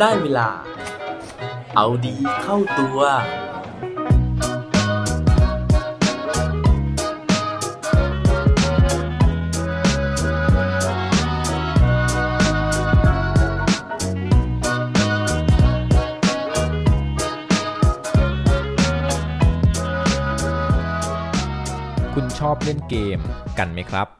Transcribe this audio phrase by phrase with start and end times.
[0.00, 0.48] ได้เวลา
[1.76, 2.98] เอาดีเข้าตัว
[22.14, 23.18] คุณชอบเล่นเกม
[23.58, 24.19] กันไหมครับ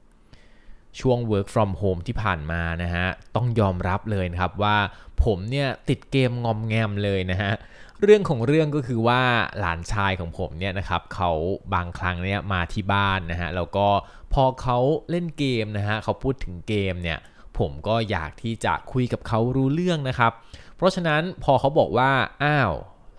[0.99, 4.77] ช่วง work from home ที่ผ่านมานะฮะ ต้องยอมรับเลยนะครับว่า
[5.23, 7.53] ผมเนี่ยติดเกมงอมแงมเลยนะฮะ
[8.01, 9.21] เรื่องของเรื่องก็คือว่า
[9.59, 11.31] หลานชายของผมเนี่ยนะครับเขา
[11.73, 13.87] บางครั้งเนี่ยมาที่บ้านนะฮะ แล้วก็
[14.33, 14.77] พอเขา
[15.09, 17.19] เล่นเกมนะฮะเขาพูดถึงเกมเนี่ย
[17.59, 20.31] ผมก็อยากที่จะคุยกับเขารู้เรื่องนะครับ
[20.75, 22.11] เพราะฉะนั้นพอเขาบอกว่า
[22.43, 22.71] อ้าว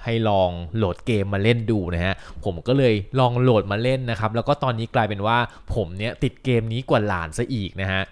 [0.05, 2.14] ให้ลองโหลดเกมมาเล่นดูนะฮะ
[2.45, 5.39] ผมก็เลยลองโหลดมาเล่นนะครับ แล้วก็ตอนนี้กลายเป็นว่า
[5.75, 8.03] ผมเนี่ยติดเกมนี้กว่าหลานซะอีกนะฮะ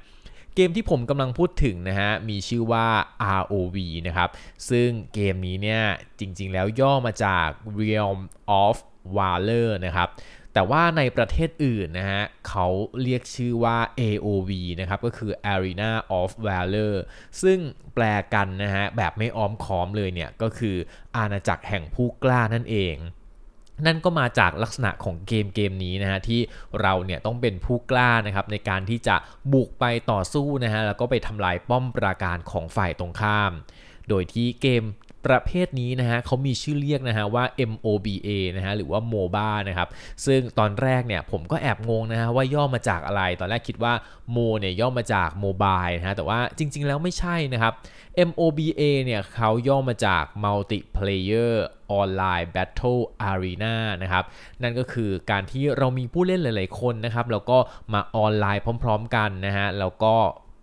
[0.55, 2.87] เกมที่ผมกำลังพูดถึงนะฮะ มีชื่อว่า
[3.41, 4.29] ROV นะครับ
[4.71, 5.83] ซึ่งเกมนี้เนี่ย
[6.21, 7.49] จริงๆแล้วย่อมาจาก
[7.81, 8.21] Realm
[8.63, 8.77] of
[9.17, 10.09] Valor นะครับ
[10.55, 12.67] แต่ว่าในประเทศอื่นนะฮะเขา
[13.03, 16.95] เรียกชื่อว่า AOV นะครับก็คือ Arena of Valor
[17.43, 17.59] ซึ่ง
[17.95, 20.77] แปลกันนะฮะแบบไม่อ้อมค้อมเลยเนี่ยก็คือ
[21.17, 22.97] อาณาจักรแห่งผู้กล้านั่นเอง
[23.87, 26.41] นั่นก็มาจากลักษณะของเกมเกมนี้นะฮะที่
[26.81, 29.17] เราเนี่ยต้องเป็นผู้กล้านะครับในการที่จะ
[29.53, 33.53] บุกไปต่อสู้นะฮะแล้วก็ไปทำลายป้อมปราการของฝ่ายตรงข้าม
[34.09, 34.85] โดยที่เกม
[35.27, 39.89] ประเภทนี้นะฮะเขามีชื่อเรียกนะฮะว่า MOBA นะฮะหรือว่า MOBA นะครับ
[40.27, 43.93] ซึ่งตอนแรกเนี่ยผมก็แอบงงนะฮะว่าย่อมาจากอะไร ตอนแรกคิดว่า
[44.35, 47.73] MO เนี่ยย่อมาจาก Mobile นะฮะแต่ว่าจริง ๆ แล้วไม่ใช่นะครับ
[48.29, 51.53] MOBA เนี่ยเขาย่อมาจาก Multiplayer
[52.01, 54.25] Online Battle Arena นะครับ
[54.63, 57.59] นั่นก็คือการที่เรามีผู้เล่นหลาย ๆ คนนะครับแล้วก็
[57.95, 60.15] มาออนไลน์พร้อม ๆ กันนะฮะแล้วก็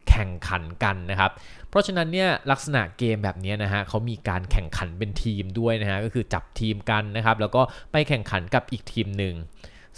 [0.10, 1.32] แข่งขันกันนะครับ
[1.70, 7.62] เพราะฉะนั้นเนี่ยลักษณะเกมแบบนี้นะฮะเขามีการแข่งขันเป็นทีมด้วยนะฮะก็คือจับทีมกันนะครับแล้วก็
[7.92, 9.36] ไปแข่งขันกับอีกทีมหนึ่ง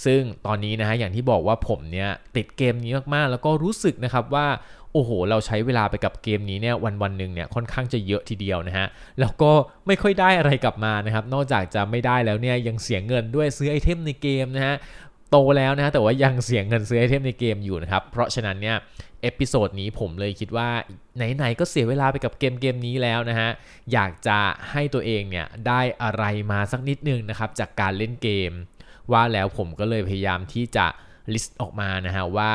[0.05, 4.47] ซึ่งตอนนี้นะฮะอย่างที่บอกว่าผมเนี่ยติดเกมนี้มากๆ แล้วก็รู้สึกนะครับว่า
[4.93, 8.87] โอ้โห เราใช้เวลาไปกับเกมนี้เนี่ยวันวันหนึ่งเนี่ยค่อนข้างจะเยอะทีเดียวนะฮะ
[9.19, 9.51] แล้วก็
[9.87, 14.75] ไม่ค่อยได้อะไรกลับมานะครับ นอกจากจะไม่ได้แล้วเนี่ยยังเสียเงินด้วยซื้อ item ในเกมนะฮะ
[15.31, 18.77] โตแล้วนะฮะแต่ว่ายังเสียเงินซื้อ item ในเกมอยู่นะครับ เพราะฉะนั้นเนี่ย
[19.21, 20.69] episode นี้ผมเลยคิดว่า
[21.15, 23.49] ไหนๆก็เสียเวลาไปกับเกมเกมนี้แล้วนะฮะ
[23.91, 24.39] อยากจะ
[24.71, 28.51] ให้ตัวเองเนี่ยได้อะไรมาสักนิดนึงนะครับจากการเล่นเกม
[29.11, 30.85] ว่าแล้วผมก็เลยพยายามที่จะ
[31.33, 32.53] list ออกมานะฮะว่า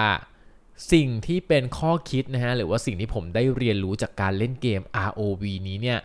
[0.92, 5.98] สิ่งที่เป็นข้อคิดนะฮะหรือว่าสิ่งที่ผมได้เรียนรู้จากการเล่นเกม ROV นี้เนี่ย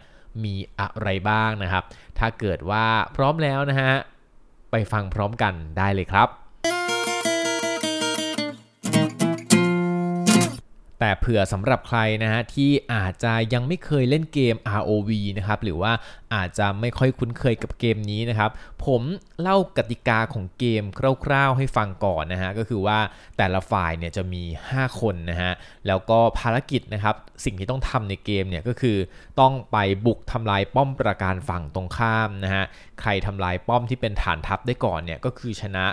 [0.43, 1.83] มีอะไรบ้างนะครับ
[2.19, 2.85] ถ้าเกิดว่า
[3.15, 3.93] พร้อมแล้วนะฮะ
[4.71, 6.29] ไปฟังพร้อมกันได้เลยครับ
[11.01, 15.91] แต่เผื่อสำหรับใครนะฮะที่อาจจะยังไม่เคยเล่นเกม ROV นะครับหรือว่า
[16.35, 18.51] อาจจะไม่ค่อยคุ้นเคยกับเกมนี้นะครับ
[18.85, 19.01] ผม
[19.41, 20.83] เล่ากติกาของเกม
[21.23, 22.99] คร่าวๆให้ฟังก่อนนะฮะก็คือว่า
[23.37, 25.51] แต่ละฝ่ายเนี่ยจะมี 5 คนนะฮะ
[25.87, 27.15] แล้วก็ภารกิจนะครับ
[27.45, 28.97] สิ่งที่ต้องทำในเกมเนี่ยก็คือ
[29.39, 32.63] ต้องไปบุกทำลายป้อมปราการฝั่งตรงข้ามนะฮะ
[33.01, 35.85] ใครทำลายป้อมที่เป็นฐานทัพได้ก่อนเนี่ยก็คือชนะ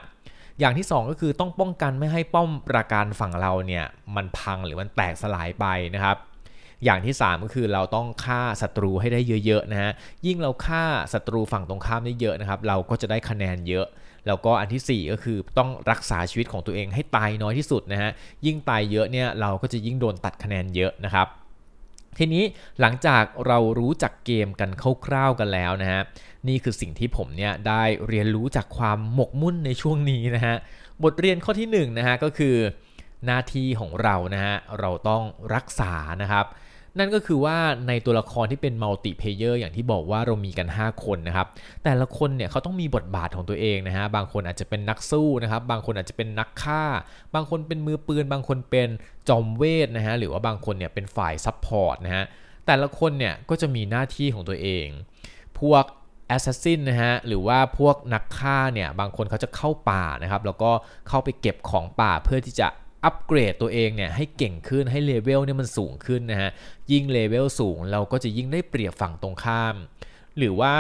[0.61, 3.85] อย่างที่ 2 ก็คือต้องป้องกันไม่ให้ป้อมปราการฝั่งเราเนี่ย
[4.17, 6.17] มันพังหรือมันแตกสลายไปนะครับ
[6.85, 9.93] อย่างที่ 3 ก็คือเราต้องฆ่าศัตรูให้ได้เยอะๆนะฮะ
[10.27, 13.87] ยิ่งเราฆ่าศัตรูฝั่งตรงข้ามได้เยอะนะครับ เราก็จะได้คะแนนเยอะ
[14.27, 18.11] แล้วก็อันที่ 4 ก็คือต้องรักษาชีวิตของตัวเองให้ตายน้อยที่สุดนะฮะ
[18.47, 21.27] ยิ่งตายเยอะเนี่ยเราก็จะยิ่งโดนตัดคะแนนเยอะนะครับ
[22.19, 22.45] ทีนี้
[22.81, 24.71] หลังจากเรารู้จักเกมกัน
[25.07, 26.03] คร่าวๆกันแล้วนะฮะ
[26.49, 30.55] นี่คือสิ่งที่ผมเนี่ยได้เรียนรู้จากความหมกมุ่นในช่วงนี้นะฮะ
[31.05, 32.57] บทเรียนข้อที่1นะฮะก็คือ
[33.27, 35.23] หน้าที่ของเรานะฮะเราต้อง
[35.55, 35.93] รักษา
[36.23, 36.47] นะครับ
[36.99, 37.59] นั่นก็คือว่า
[37.89, 41.47] ในตัวละครที่เป็น multiplayer อย่างที่บอกว่าเรามีกัน 5 คนนะครับ
[41.85, 46.85] แต่ละคนเนี่ยเขาต้องมีบทบาทของตัวเองนะฮะ บางคนอาจจะเป็นนักสู้นะครับ บางคนอาจจะเป็นนักฆ่า
[47.35, 48.89] บางคนเป็นมือปืน บางคนเป็น
[49.29, 52.25] จอมเวทนะฮะ หรือว่าบางคนเนี่ยเป็นฝ่าย support นะฮะ
[52.67, 54.87] แต่ละคนเนี่ยก็จะมีหน้าที่ของตัวเอง
[55.61, 55.85] พวก
[56.37, 60.71] Assassin นะฮะ หรือว่าพวกนักฆ่าเนี่ย บางคนเขาจะเข้าป่านะครับ แล้วก็
[61.09, 62.69] เข้าไปเก็บของป่าเพื่อที่จะ
[63.07, 66.51] อัปเกรดตัวเองเนี่ยให้เก่งขึ้นให้เลเวลเนี่ยมันสูงขึ้นนะฮะ
[66.93, 69.75] ยิ่งเลเวลสูงเราก็จะยิ่งได้เปรียบฝั่งตรงข้าม
[70.39, 70.75] หรือว่า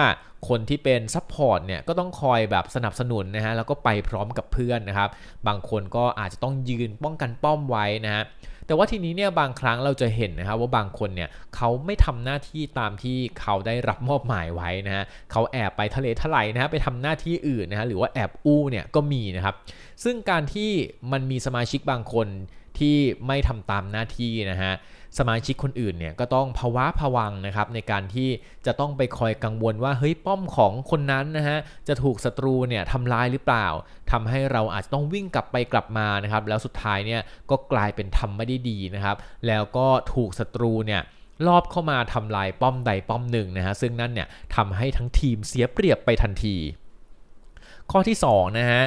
[0.49, 5.11] คนที่เป็น support เนี่ยก็ต้องคอยแบบสนับสนุนนะฮะแล้วก็ไปพร้อมกับเพื่อนนะครับ
[5.47, 8.25] บางคนก็อาจจะต้องยืนป้องกันป้อมไว้นะฮะ
[8.67, 19.55] แต่ว่าทีนี้เนี่ยบางครั้งเราจะเห็นนะครับว่าบางคนเนี่ยเขาไม่ทำหน้าที่ตามที่เขาได้รับมอบหมายไว้นะฮะเขาแอบไปทะเลทลายนะฮะไปทำหน้าที่อื่นนะฮะหรือว่าแอบอู้เนี่ยก็มีนะครับ
[20.05, 20.71] ซึ่งการที่
[21.13, 22.29] มันมีสมาชิกบางคน
[22.81, 22.97] ที่
[23.27, 24.73] ไม่ทำตามหน้าที่นะฮะ
[25.19, 28.29] สมาชิกคนอื่นเนี่ยก็ต้องภาวะผวังนะครับในการที่
[28.67, 31.59] จะต้องไปคอยกังวลว่าเฮ้ยป้อมของคนนั้นนะฮะ
[31.89, 33.67] จะถูกศัตรูเนี่ยทำลายหรือเปล่า
[34.13, 37.21] ทำให้เราอาจจะต้องวิ่งกลับไปกลับมานะครับแล้วสุดท้ายเนี่ย
[37.51, 41.03] ก็กลายเป็นทำไม่ได้ดีนะครับแล้วก็ถูกศัตรูเนี่ย
[41.47, 46.57] รอบเข้ามาทำลายป้อมใดป้อมหนึ่งนะฮะซึ่งนั่นเนี่ยทำให้ทั้งทีมเสียเปรียบไปทันที
[47.91, 48.83] ข้อที่2นะฮะ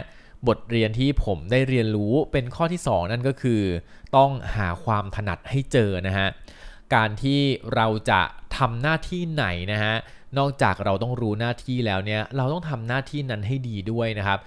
[0.48, 3.62] บทเรียนที่ผมได้เรียนรู้เป็นข้อที่ 2 นั่นก็คือ
[4.16, 6.28] ต้องหาความถนัดให้เจอนะฮะ
[6.96, 7.40] การที่
[7.76, 8.22] เราจะ
[8.58, 9.96] ทำหน้าที่ไหนนะฮะ
[10.38, 14.40] นอกจากเราต้องรู้หน้าที่แล้วเนี่ยเราต้องทำหน้าที่นั้นให้ดีด้วยนะครับ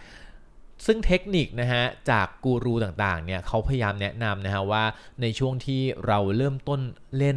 [0.87, 4.85] ซึ่งเทคนิคนะฮะจากกูรูต่างๆเนี่ยเขาพยายามแนะนำนะฮะว่า
[5.23, 6.81] ในช่วงที่เราเริ่มต้น
[7.19, 7.37] เล่น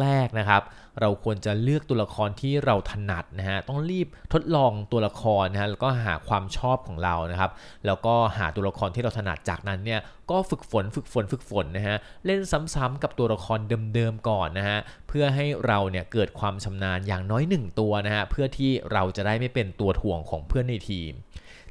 [0.00, 0.62] แรก ๆนะครับ
[1.00, 7.50] เราควรจะเลือกตัวละครที่เราถนัดนะฮะต้องรีบทดลองตัวละครนะฮะแล้วก็หาความชอบของเรานะครับ
[7.86, 10.00] แล้วก็หาตัวละครที่เราถนัดจากนั้นเนี่ย
[10.30, 11.96] ก็ฝึกฝนฝึกฝนฝึกฝนนะฮะ
[12.26, 12.40] เล่น
[12.74, 13.58] ซ้ำๆกับตัวละคร
[13.94, 14.78] เดิมๆก่อนนะฮะ
[15.08, 21.12] เพื่อให้เราเนี่ยเกิดความชำนาญอย่างน้อยหนึ่งตัวนะฮะเพื่อที่เราจะได้ไม่เป็นตัวถ่วงของเพื่อนในทีม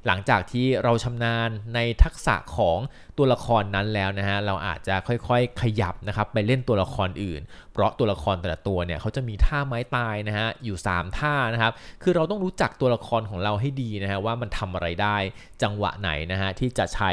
[0.07, 2.78] หลังจากที่เราชำนาญในทักษะของ
[3.18, 7.42] ตัวละครนั้นแล้วนะฮะเราอาจจะค่อยๆขยับนะครับไปเล่นตัวละครอื่น
[7.74, 11.74] เพราะตัวละครแต่ละตัวเนี่ยเขาจะมีท่าไม้ตายนะฮะอยู่ 3 ท่านะครับ
[12.04, 15.18] คือเราต้องรู้จักตัวละครของเราให้ดีนะฮะว่ามันทำอะไรได้
[15.63, 17.12] จังหวะไหนนะฮะที่จะใช้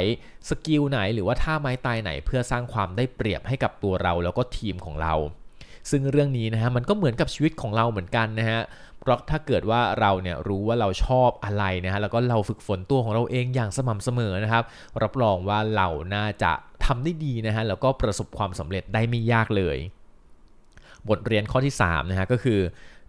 [0.48, 5.14] สกิลไหนหรือว่าท่าไม้ตายไหน เพื่อสร้างความได้เปรียบให้กับตัวเราแล้วก็ทีมของเรา
[5.90, 8.60] ซึ่งเรื่องนี้นะฮะมันก็เหมือนกับชีวิตของเราเหมือนกันนะฮะ
[9.00, 14.64] เพราะถ้าเกิดว่าเราเนี่ยรู้ว่าเราชอบอะไรนะฮะแล้วก็เราฝึกฝนตัวของเราเองอย่างสม่ำเสมอนะครับ
[15.02, 16.52] รับรองว่าเราน่าจะ
[16.84, 19.78] ทำได้ดีนะฮะแล้วก็ประสบความสำเร็จได้ไม่ยากเลย
[21.08, 22.60] บทเรียนข้อที่3นะฮะก็คือ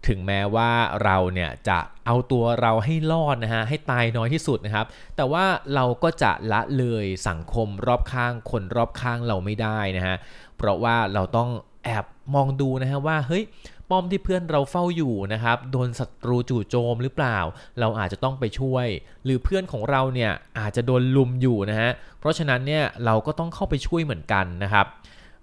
[0.08, 0.70] ถึงแม้ว่า
[1.04, 4.86] เราเนี่ยจะเอาตัวเราให้รอดนะฮะให้ตายน้อยที่สุดนะครับ
[5.16, 5.44] แต่ว่า
[5.74, 10.16] เราก็จะละเลยสังคมรอบข้างคนรอบข้างเราไม่ได้นะฮะ
[10.56, 11.50] เพราะว่าเราต้อง
[11.88, 13.44] แอบมองดูนะฮะว่าเฮ้ย
[13.90, 17.38] ป้อมที่เพื่อนเราเฝ้าอยู่นะครับโดนศัตรูจู่โจมหรือเปล่า
[17.80, 18.86] เราอาจจะต้องไปช่วย
[19.24, 24.86] หรือเพื่อนของเราเนี่ยอาจจะโดนลุมอยู่นะฮะเพราะฉะนั้นเนี่ยเราก็ต้องเข้าไปช่วยเหมือนกันนะครับ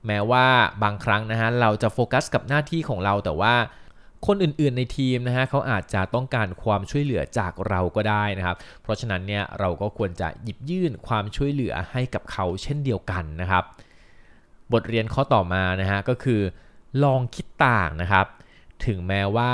[0.07, 0.45] แม้ว่า
[0.83, 3.55] บางครั้งนะฮะเราจะโฟกัสกับหน้าที่ของเราแต่ว่า
[4.27, 13.63] คนอื่นๆในทีมนะฮะเขาอาจจะต้องการความช่วยเหลือจากเราก็ได้นะครับ เพราะฉะนั้นเนี่ยเราก็ควรจะหยิบยื่นความช่วยเหลือให้กับเขาเช่นเดียวกันนะครับ
[14.73, 16.41] บทเรียนข้อต่อมานะฮะก็คือ
[17.03, 18.27] ลองคิดต่างนะครับ
[18.85, 19.53] ถึงแม้ว่า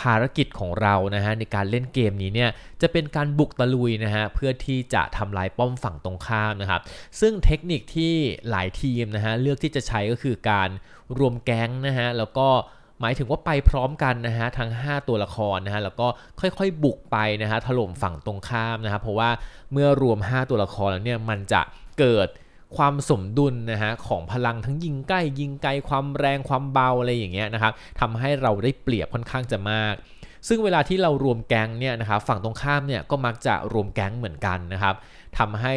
[0.00, 2.50] ภารกิจของเรานะฮะในการเล่นเกมนี้เนี่ย
[2.82, 6.80] จะเป็นการบุกตะลุยนะฮะเพื่อที่จะทำลายป้อมฝั่งตรงข้ามนะครับ
[7.20, 8.14] ซึ่งเทคนิคที่
[8.50, 10.68] หลายทีมนะฮะเลือกที่จะใช้ก็คือการ
[11.18, 12.48] รวมแก๊งนะฮะแล้วก็
[13.00, 16.06] หมายถึงว่าไปพร้อมกันนะฮะทั้ง 5 ตัวละครนะฮะแล้วก็
[16.40, 19.30] ค่อยๆบุกไปนะฮะถล่มฝั่งตรงข้ามนะครับเพราะว่า
[19.72, 21.62] เมื่อรวม 5 ตัวละครแล้วเนี่ยมันจะ
[21.98, 22.28] เกิด
[22.76, 29.94] ความสมดุลนะฮะของพลังทั้งยิงใกล้ยิงไกลความแรงความเบาอะไรอย่างเงี้ยนะครับทำให้เราได้เปรียบค่อนข้างจะมาก
[30.48, 34.94] ซึ่งเวลาที่เรารวมแก๊งเนี่ยนะครับฝั่งตรงข้ามเนี่ยก็มักจะรวมแก๊งเหมือนกันนะครับ
[35.38, 35.72] ทำให้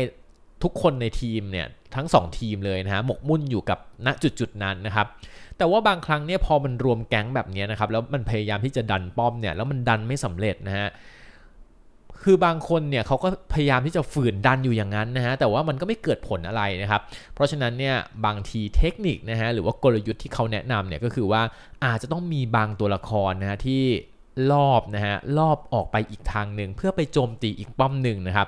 [0.64, 5.08] ทุกคนในทีมเนี่ยทั้ง 2 ทีมเลยนะฮะหมกมุ่นอยู่กับณจุดจุดๆนั้นนะครับ
[5.58, 10.90] แต่ว่าบางครั้งเนี่ยพอมันรวมแก๊งแบบนี้นะครับแล้วมันพยายามที่จะดันป้อมเนี่ยแล้วมันดันไม่สำเร็จนะฮะ
[12.26, 17.02] คือบางคนเนี่ยเขาก็พยายามที่จะฝืนดันอยู่อย่างนั้นนะฮะแต่ว่ามันก็ไม่เกิดผลอะไรนะครับ
[17.36, 21.42] เพราะฉะนั้นเนี่ยบางทีเทคนิคนะฮะหรือว่ากลยุทธ์ที่เขาแนะนำเนี่ยก็คือว่า
[21.86, 23.84] อาจจะต้องมีบางตัวละครนะฮะที่
[24.52, 28.48] ลอบนะฮะลอบออกไปอีกทางหนึ่งเพื่อไปโจมตีอีกป้อมหนึ่งนะครับ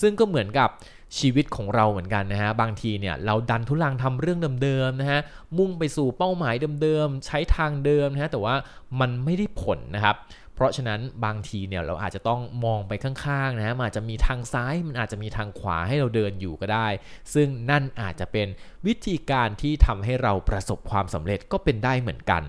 [0.00, 0.70] ซึ่งก็เหมือนกับ
[1.18, 5.20] ชีวิตของเราเหมือนกันนะฮะบางทีเนี่ยเราดันทุลังทำเรื่องเดิมๆนะฮะ
[5.58, 8.54] มุ่งไปสู่เป้าหมายเดิมๆใช้ทางเดิมนะฮะแต่ว่า
[9.00, 10.16] มันไม่ได้ผลนะครับ
[10.58, 16.88] เพราะฉะนั้นบางทีเนี่ยเราอาจจะต้องมองไปข้างๆนะฮะมันอาจจะมีทางซ้ายมันอาจจะมีทางขวาให้เราเดินอยู่ก็ได้
[17.34, 18.48] ซึ่งนั่นอาจจะเป็น
[18.86, 22.42] วิธีการที่ทำให้เราประสบความสำเร็จก็เป็นได้เหมือนกัน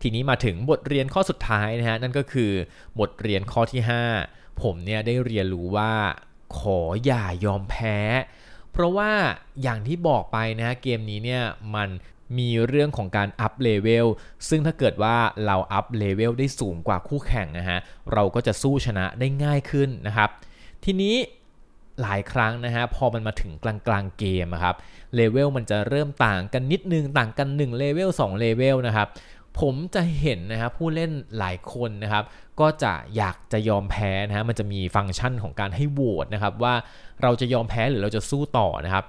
[0.00, 2.52] ทีนี้มาถึงบทเรียนข้อสุดท้ายนะฮะนั่นก็คือ
[3.00, 3.80] บทเรียนข้อที่
[4.20, 5.92] 5 ผมเนี่ยได้เรียนรู้ว่า
[6.58, 7.98] ขออย่ายอมแพ้
[8.72, 9.10] เพราะว่า
[9.62, 11.42] อย่างที่บอกไปนะฮะเกมนี้เนี่ย
[11.74, 11.88] มัน
[12.38, 14.06] มีเรื่องของการอัพเลเวล
[14.48, 17.78] ซึ่งถ้าเกิดว่าเราอัพเลเวลได้สูงกว่าคู่แข่งนะฮะ
[18.12, 20.28] เราก็จะสู้ชนะได้ง่ายขึ้นนะครับ
[20.84, 21.16] ทีนี้
[22.02, 24.76] หลายครั้งนะฮะพอมันมาถึงกลางกลางๆเกมครับ
[25.14, 29.08] เลเวลมันจะเริ่มต่างกันนิดนึงต่างกัน1เลเวล2เลเวลนะครับ
[29.60, 32.24] ผมจะเห็นนะครับผู้เล่นหลายคนนะครับ
[32.60, 36.74] ก็จะอยากจะยอมแพ้นะฮะมันจะมีฟังก์ชันของการให้โหวตนะครับว่า
[37.22, 39.04] เราจะยอมแพ้หรือเราจะสู้ต่อนะครับ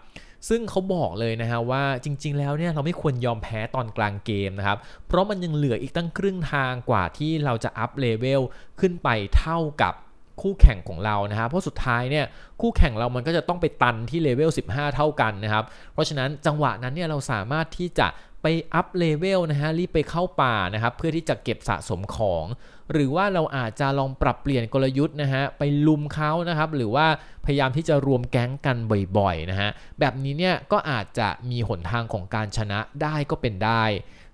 [0.49, 8.41] ซึ่งเขาบอกเลยนะฮะว่าจริง ๆ แล้วเนี่ยเราไม่ควรยอมแพ้ตอนกลางเกมนะครับ เพราะมันยังเหลืออีกตั้งครึ่งทางกว่าที่เราจะอัพเลเวล
[8.79, 9.93] ขึ้นไปเท่ากับ
[10.41, 12.25] คู่แข่งของเรานะครับเพราะสุดท้ายเนี่ย
[12.61, 15.63] คู่แข่งเรามันก็จะต้องไปตันที่เลเวล15 เท่ากันนะครับ
[15.93, 18.07] เพราะฉะนั้นจังหวะนั้นเนี่ยเราสามารถที่จะ
[18.41, 22.45] ไปอัพเลเวลนะฮะรีบไปเข้าป่านะครับเพื่อที่จะเก็บสะสมของ
[22.91, 27.05] หรือว่าเราอาจจะลองปรับเปลี่ยนกลยุทธ์นะฮะไปรุมเขานะครับหรือว่า
[27.45, 28.77] พยายามที่จะรวมแก๊งกัน
[29.17, 33.83] บ่อยๆนะฮะแบบนี้เนี่ยก็อาจจะมีหนทางของการชนะได้ก็เป็นได้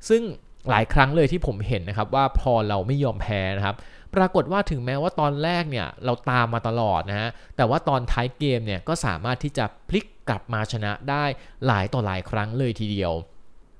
[0.10, 0.22] ซึ่ง
[0.70, 3.76] หลายครั้งเลยที่ผมเห็นนะครับว่าพอเราไม่ยอมแพ้นะครับ
[4.16, 11.24] ปรากฏว่าถึงแม้ว่าตอนแรกเนี่ยเราตามมาตลอดนะฮะ แต่ว่าตอนท้ายเกมเนี่ยก็สามารถที่จะพลิกกลับมาชนะได้
[11.66, 13.14] หลายต่อหลายครั้งเลยทีเดียว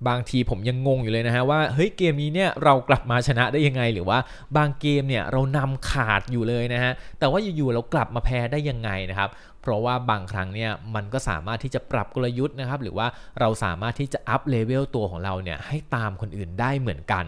[0.08, 4.20] บางทีผมยังงงอยู่เลยนะฮะว่าเฮ้ยเกมนี้เนี่ยเรากลับมาชนะได้ยังไง หรือว่า
[4.58, 9.30] บางเกมเนี่ยเรานำขาดอยู่เลยนะฮะแต่ว่าอยู่ๆเรากลับมาแพ้ได้ยังไงนะครับ
[9.62, 13.08] เพราะว่าบางครั้งเนี่ยมันก็สามารถที่จะปรับกลยุทธ์นะครับหรือว่า
[13.40, 17.26] เราสามารถที่จะอัพเลเวลตัวของเราเนี่ยให้ตามคนอื่นได้เหมือนกัน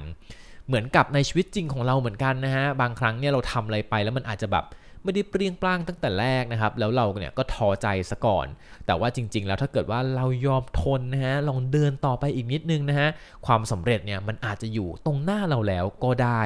[0.71, 4.65] เหมือนกับในชีวิตจริงของเราเหมือนกันนะฮะบางครั้งเนี่ยเราทำอะไรไปแล้วมันอาจจะแบบ
[5.03, 8.47] ไม่ได้เปรี้ยงปร้างตั้งแต่แรกนะครับ แล้วเราเนี่ยก็ท้อใจซะก่อน
[8.85, 13.09] แต่ว่าจริง ๆ แล้วถ้าเกิดว่าเรายอมทนนะฮะลองเดินต่อไปอีกนิดนึงนะฮะ
[13.45, 16.41] ความสำเร็จเนี่ยมันอาจจะอยู่ตรงหน้าเราแล้วก็ได้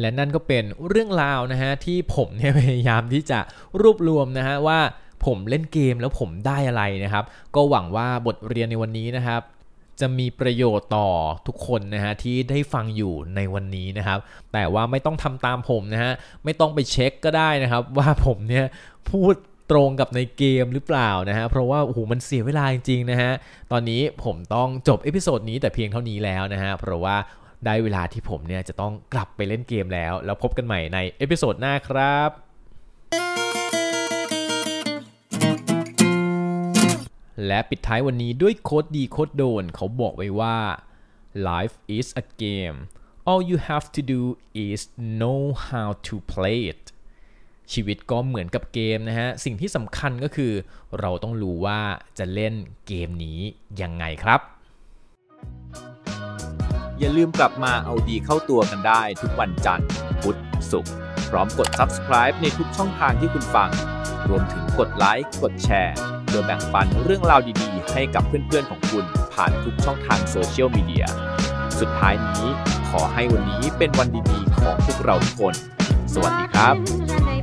[0.00, 3.38] และนั่นก็เป็นเรื่องราวนะฮะที่ผมเนี่ยพยายามที่จะ
[3.80, 4.78] รวบรวมนะฮะว่า
[5.24, 7.24] ผมเล่นเกมแล้วผมได้อะไรนะครับ
[7.54, 9.40] ก็หวังว่าบทเรียนในวันนี้นะครับ
[10.00, 11.08] จะมีประโยชน์ต่อ
[11.46, 14.18] ทุกคนนะฮะที่ได้ฟังอยู่ในวันนี้นะครับ
[14.52, 16.12] แต่ว่าไม่ต้องทำตามผมนะฮะ
[16.44, 18.66] ไม่ต้องไปเช็คก็ได้นะครับ ว่าผมเนี่ย
[19.10, 19.34] พูด
[19.70, 23.32] ตรงกับในเกมหรือเปล่านะฮะ เพราะว่าโอ้โหมันเสียเวลาจริงๆนะฮะ
[23.72, 27.16] ตอนนี้ผมต้องจบ episode นี้แต่เพียงเท่านี้แล้วนะฮะ เพราะว่า
[27.66, 32.43] ได้เวลาที่ผมเนี่ยจะต้องกลับไปเล่นเกมแล้ว แล้วพบกันใหม่ใน episode หน้าครับ
[37.46, 40.56] และปิดท้ายวันนี้ด้วย quote ดี quote โดนเขาบอกไว้ว่า
[41.48, 42.78] life is a game
[43.30, 44.22] all you have to do
[44.66, 44.80] is
[45.20, 46.84] know how to play it
[47.72, 50.52] ชีวิตก็เหมือนกับเกมนะฮะ สิ่งที่สำคัญก็คือ
[51.00, 51.80] เราต้องรู้ว่า
[52.18, 52.54] จะเล่น
[52.86, 53.40] เกมนี้
[53.82, 54.40] ยังไงครับ
[56.98, 59.88] อย่าลืมกลับมาเอาดีเข้าตัวกันได้ทุกวันจันทร์
[60.20, 60.36] พุธ
[60.70, 60.92] ศุกร์
[61.30, 63.70] พร้อมกด subscribe ในทุกช่องทางที่คุณฟัง
[64.28, 65.96] รวมถึงกดไลค์ กดแชร์
[66.34, 71.06] ดยแบ่งปันเรื่องราวดีๆ ให้กับเพื่อนๆของคุณผ่านทุกช่องทางโซเชียลมีเดีย
[71.80, 72.46] สุดท้ายนี้
[72.90, 75.54] ขอให้วันนี้เป็นวันดีๆ ของพวกเราทุกคน
[76.14, 77.33] สวัสดีครับ